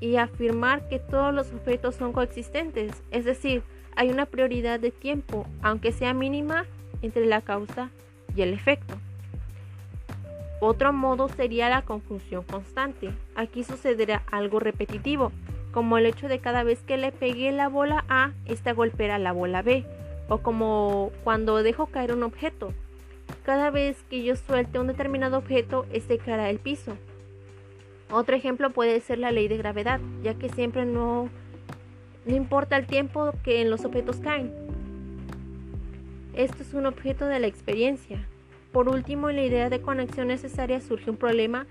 y 0.00 0.16
afirmar 0.16 0.88
que 0.88 0.98
todos 0.98 1.32
los 1.34 1.52
objetos 1.52 1.94
son 1.94 2.12
coexistentes, 2.12 3.02
es 3.10 3.24
decir, 3.24 3.62
hay 3.96 4.10
una 4.10 4.26
prioridad 4.26 4.80
de 4.80 4.90
tiempo, 4.90 5.46
aunque 5.62 5.92
sea 5.92 6.14
mínima, 6.14 6.64
entre 7.02 7.26
la 7.26 7.42
causa 7.42 7.90
y 8.34 8.42
el 8.42 8.52
efecto. 8.52 8.94
Otro 10.60 10.92
modo 10.92 11.28
sería 11.28 11.70
la 11.70 11.82
conjunción 11.82 12.44
constante. 12.44 13.10
Aquí 13.34 13.64
sucederá 13.64 14.22
algo 14.30 14.60
repetitivo, 14.60 15.32
como 15.72 15.96
el 15.96 16.06
hecho 16.06 16.28
de 16.28 16.38
cada 16.38 16.64
vez 16.64 16.80
que 16.80 16.98
le 16.98 17.12
pegué 17.12 17.52
la 17.52 17.68
bola 17.68 18.04
A, 18.08 18.32
esta 18.46 18.72
golpeará 18.72 19.18
la 19.18 19.32
bola 19.32 19.62
B, 19.62 19.84
o 20.28 20.38
como 20.38 21.12
cuando 21.24 21.62
dejo 21.62 21.86
caer 21.86 22.12
un 22.12 22.22
objeto. 22.22 22.72
Cada 23.44 23.70
vez 23.70 24.02
que 24.10 24.22
yo 24.22 24.36
suelte 24.36 24.78
un 24.78 24.86
determinado 24.86 25.38
objeto, 25.38 25.86
este 25.92 26.18
caerá 26.18 26.50
el 26.50 26.58
piso. 26.58 26.96
Otro 28.10 28.34
ejemplo 28.34 28.70
puede 28.70 29.00
ser 29.00 29.18
la 29.18 29.30
ley 29.30 29.46
de 29.48 29.56
gravedad, 29.56 30.00
ya 30.22 30.34
que 30.34 30.48
siempre 30.48 30.84
no, 30.84 31.28
no 32.26 32.36
importa 32.36 32.76
el 32.76 32.86
tiempo 32.86 33.32
que 33.44 33.60
en 33.60 33.70
los 33.70 33.84
objetos 33.84 34.16
caen. 34.16 34.52
Esto 36.34 36.62
es 36.62 36.74
un 36.74 36.86
objeto 36.86 37.26
de 37.26 37.38
la 37.38 37.46
experiencia. 37.46 38.26
Por 38.72 38.88
último, 38.88 39.30
en 39.30 39.36
la 39.36 39.44
idea 39.44 39.68
de 39.68 39.80
conexión 39.80 40.28
necesaria 40.28 40.80
surge 40.80 41.10
un 41.10 41.16
problema, 41.16 41.66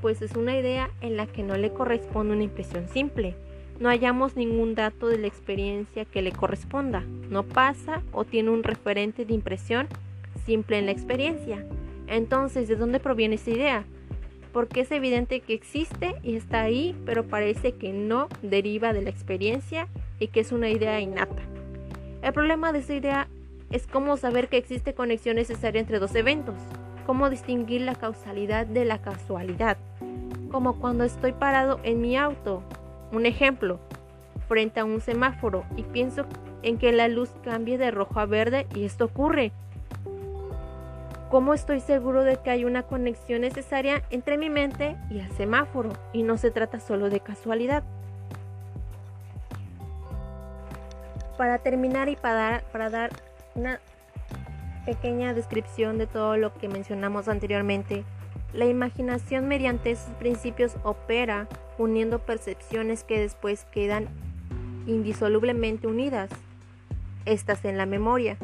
pues 0.00 0.20
es 0.22 0.34
una 0.36 0.56
idea 0.56 0.90
en 1.00 1.16
la 1.16 1.26
que 1.26 1.42
no 1.42 1.56
le 1.56 1.72
corresponde 1.72 2.34
una 2.34 2.44
impresión 2.44 2.88
simple. 2.88 3.34
No 3.80 3.88
hallamos 3.88 4.36
ningún 4.36 4.74
dato 4.74 5.08
de 5.08 5.18
la 5.18 5.26
experiencia 5.26 6.04
que 6.04 6.22
le 6.22 6.32
corresponda. 6.32 7.04
No 7.30 7.42
pasa 7.42 8.02
o 8.12 8.24
tiene 8.24 8.50
un 8.50 8.62
referente 8.62 9.24
de 9.24 9.34
impresión 9.34 9.88
simple 10.44 10.78
en 10.78 10.86
la 10.86 10.92
experiencia. 10.92 11.64
Entonces, 12.06 12.68
¿de 12.68 12.76
dónde 12.76 13.00
proviene 13.00 13.36
esa 13.36 13.50
idea? 13.50 13.84
Porque 14.52 14.82
es 14.82 14.92
evidente 14.92 15.40
que 15.40 15.54
existe 15.54 16.14
y 16.22 16.36
está 16.36 16.62
ahí, 16.62 16.94
pero 17.06 17.24
parece 17.24 17.72
que 17.72 17.92
no 17.92 18.28
deriva 18.42 18.92
de 18.92 19.02
la 19.02 19.10
experiencia 19.10 19.88
y 20.18 20.28
que 20.28 20.40
es 20.40 20.52
una 20.52 20.68
idea 20.68 21.00
innata. 21.00 21.42
El 22.22 22.32
problema 22.32 22.72
de 22.72 22.80
esa 22.80 22.94
idea 22.94 23.28
es 23.70 23.86
cómo 23.86 24.16
saber 24.16 24.48
que 24.48 24.58
existe 24.58 24.94
conexión 24.94 25.36
necesaria 25.36 25.80
entre 25.80 25.98
dos 25.98 26.14
eventos, 26.14 26.54
cómo 27.06 27.30
distinguir 27.30 27.80
la 27.80 27.94
causalidad 27.94 28.66
de 28.66 28.84
la 28.84 29.00
casualidad, 29.00 29.78
como 30.50 30.78
cuando 30.78 31.04
estoy 31.04 31.32
parado 31.32 31.80
en 31.82 32.00
mi 32.00 32.16
auto, 32.16 32.62
un 33.10 33.26
ejemplo, 33.26 33.80
frente 34.48 34.80
a 34.80 34.84
un 34.84 35.00
semáforo 35.00 35.64
y 35.76 35.82
pienso 35.82 36.26
en 36.62 36.78
que 36.78 36.92
la 36.92 37.08
luz 37.08 37.30
cambie 37.42 37.78
de 37.78 37.90
rojo 37.90 38.20
a 38.20 38.26
verde 38.26 38.66
y 38.74 38.84
esto 38.84 39.06
ocurre 39.06 39.52
¿Cómo 41.32 41.54
estoy 41.54 41.80
seguro 41.80 42.24
de 42.24 42.36
que 42.36 42.50
hay 42.50 42.66
una 42.66 42.82
conexión 42.82 43.40
necesaria 43.40 44.02
entre 44.10 44.36
mi 44.36 44.50
mente 44.50 44.98
y 45.08 45.18
el 45.18 45.32
semáforo 45.32 45.90
y 46.12 46.24
no 46.24 46.36
se 46.36 46.50
trata 46.50 46.78
solo 46.78 47.08
de 47.08 47.20
casualidad? 47.20 47.84
Para 51.38 51.56
terminar 51.56 52.10
y 52.10 52.16
para 52.16 52.62
dar, 52.90 53.10
una 53.54 53.80
pequeña 54.84 55.32
descripción 55.32 55.96
de 55.96 56.06
todo 56.06 56.36
lo 56.36 56.52
que 56.52 56.68
mencionamos 56.68 57.28
anteriormente, 57.28 58.04
la 58.52 58.66
imaginación 58.66 59.48
mediante 59.48 59.92
esos 59.92 60.12
principios 60.16 60.76
opera 60.82 61.48
uniendo 61.78 62.18
percepciones 62.18 63.04
que 63.04 63.18
después 63.18 63.64
quedan 63.72 64.06
indisolublemente 64.86 65.86
unidas, 65.86 66.28
estas 67.24 67.64
en 67.64 67.78
la 67.78 67.86
memoria. 67.86 68.36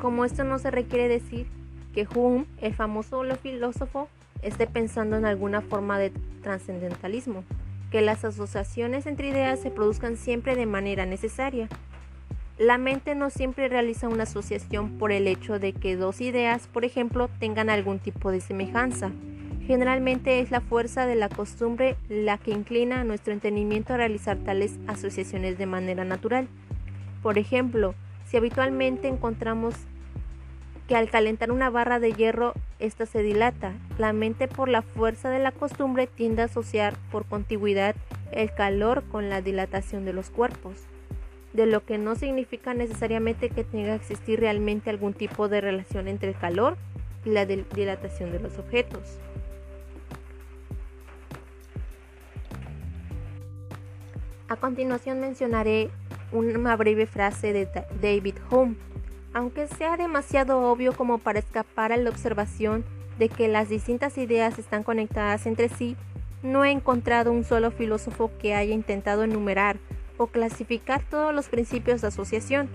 Como 0.00 0.24
esto 0.24 0.44
no 0.44 0.58
se 0.58 0.70
requiere 0.70 1.08
decir 1.08 1.46
que 1.92 2.06
Hume, 2.12 2.46
el 2.60 2.74
famoso 2.74 3.22
filósofo, 3.42 4.08
esté 4.42 4.66
pensando 4.66 5.16
en 5.16 5.24
alguna 5.24 5.60
forma 5.60 5.98
de 5.98 6.10
trascendentalismo, 6.42 7.44
que 7.90 8.00
las 8.00 8.24
asociaciones 8.24 9.06
entre 9.06 9.28
ideas 9.28 9.60
se 9.60 9.70
produzcan 9.70 10.16
siempre 10.16 10.56
de 10.56 10.66
manera 10.66 11.06
necesaria. 11.06 11.68
La 12.58 12.78
mente 12.78 13.14
no 13.14 13.30
siempre 13.30 13.68
realiza 13.68 14.08
una 14.08 14.24
asociación 14.24 14.98
por 14.98 15.12
el 15.12 15.26
hecho 15.26 15.58
de 15.58 15.72
que 15.72 15.96
dos 15.96 16.20
ideas, 16.20 16.68
por 16.68 16.84
ejemplo, 16.84 17.28
tengan 17.38 17.70
algún 17.70 17.98
tipo 17.98 18.30
de 18.30 18.40
semejanza. 18.40 19.10
Generalmente 19.66 20.40
es 20.40 20.50
la 20.50 20.60
fuerza 20.60 21.06
de 21.06 21.14
la 21.14 21.28
costumbre 21.28 21.96
la 22.08 22.36
que 22.36 22.50
inclina 22.50 23.00
a 23.00 23.04
nuestro 23.04 23.32
entendimiento 23.32 23.94
a 23.94 23.96
realizar 23.96 24.36
tales 24.38 24.78
asociaciones 24.86 25.56
de 25.56 25.66
manera 25.66 26.04
natural. 26.04 26.48
Por 27.22 27.38
ejemplo, 27.38 27.94
si 28.26 28.36
habitualmente 28.36 29.08
encontramos 29.08 29.74
que 30.92 30.98
al 30.98 31.08
calentar 31.08 31.50
una 31.50 31.70
barra 31.70 32.00
de 32.00 32.12
hierro 32.12 32.52
ésta 32.78 33.06
se 33.06 33.22
dilata. 33.22 33.72
La 33.96 34.12
mente 34.12 34.46
por 34.46 34.68
la 34.68 34.82
fuerza 34.82 35.30
de 35.30 35.38
la 35.38 35.50
costumbre 35.50 36.06
tiende 36.06 36.42
a 36.42 36.44
asociar 36.44 36.98
por 37.10 37.24
contigüidad 37.24 37.96
el 38.30 38.52
calor 38.52 39.02
con 39.04 39.30
la 39.30 39.40
dilatación 39.40 40.04
de 40.04 40.12
los 40.12 40.28
cuerpos, 40.28 40.76
de 41.54 41.64
lo 41.64 41.82
que 41.82 41.96
no 41.96 42.14
significa 42.14 42.74
necesariamente 42.74 43.48
que 43.48 43.64
tenga 43.64 43.86
que 43.86 43.94
existir 44.04 44.40
realmente 44.40 44.90
algún 44.90 45.14
tipo 45.14 45.48
de 45.48 45.62
relación 45.62 46.08
entre 46.08 46.28
el 46.28 46.36
calor 46.36 46.76
y 47.24 47.30
la 47.30 47.46
dilatación 47.46 48.30
de 48.30 48.40
los 48.40 48.58
objetos. 48.58 49.18
A 54.46 54.56
continuación 54.56 55.22
mencionaré 55.22 55.88
una 56.32 56.76
breve 56.76 57.06
frase 57.06 57.54
de 57.54 57.66
David 58.02 58.34
Hume 58.50 58.91
aunque 59.34 59.66
sea 59.66 59.96
demasiado 59.96 60.60
obvio 60.70 60.92
como 60.92 61.18
para 61.18 61.38
escapar 61.38 61.92
a 61.92 61.96
la 61.96 62.10
observación 62.10 62.84
de 63.18 63.28
que 63.28 63.48
las 63.48 63.68
distintas 63.68 64.18
ideas 64.18 64.58
están 64.58 64.82
conectadas 64.82 65.46
entre 65.46 65.68
sí, 65.68 65.96
no 66.42 66.64
he 66.64 66.70
encontrado 66.70 67.32
un 67.32 67.44
solo 67.44 67.70
filósofo 67.70 68.30
que 68.40 68.54
haya 68.54 68.74
intentado 68.74 69.24
enumerar 69.24 69.78
o 70.16 70.26
clasificar 70.26 71.02
todos 71.08 71.34
los 71.34 71.48
principios 71.48 72.00
de 72.00 72.08
asociación, 72.08 72.68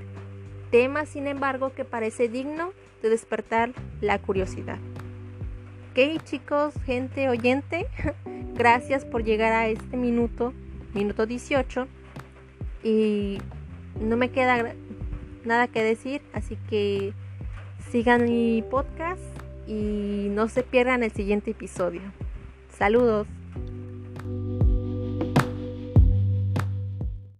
tema 0.71 1.05
sin 1.05 1.27
embargo 1.27 1.73
que 1.73 1.85
parece 1.85 2.29
digno 2.29 2.71
de 3.01 3.09
despertar 3.09 3.71
la 4.01 4.19
curiosidad. 4.19 4.77
Ok 5.91 6.23
chicos, 6.23 6.73
gente 6.85 7.29
oyente, 7.29 7.87
gracias 8.55 9.05
por 9.05 9.23
llegar 9.23 9.53
a 9.53 9.67
este 9.67 9.97
minuto, 9.97 10.53
minuto 10.93 11.25
18, 11.25 11.87
y 12.83 13.39
no 13.99 14.15
me 14.15 14.29
queda 14.29 14.75
nada 15.47 15.67
que 15.67 15.81
decir, 15.81 16.21
así 16.33 16.57
que 16.69 17.13
sigan 17.91 18.25
mi 18.25 18.63
podcast 18.69 19.21
y 19.67 20.27
no 20.29 20.47
se 20.47 20.63
pierdan 20.63 21.03
el 21.03 21.11
siguiente 21.11 21.51
episodio. 21.51 22.01
Saludos. 22.77 23.27